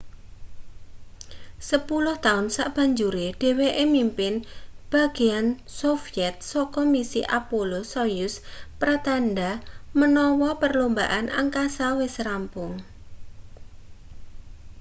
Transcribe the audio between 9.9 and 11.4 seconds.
menawa perlombaan